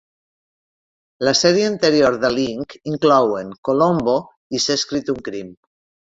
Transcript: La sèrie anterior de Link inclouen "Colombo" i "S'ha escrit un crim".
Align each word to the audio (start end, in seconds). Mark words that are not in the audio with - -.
La 1.27 1.33
sèrie 1.39 1.65
anterior 1.71 2.15
de 2.23 2.31
Link 2.35 2.73
inclouen 2.91 3.51
"Colombo" 3.69 4.15
i 4.59 4.63
"S'ha 4.65 4.79
escrit 4.79 5.13
un 5.15 5.21
crim". 5.29 5.53